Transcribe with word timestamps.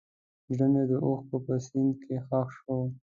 زړه 0.55 0.65
مې 0.71 0.83
د 0.89 0.91
اوښکو 1.05 1.37
په 1.45 1.53
سیند 1.65 1.93
کې 2.03 2.15
ښخ 2.27 2.47
شو. 2.57 2.77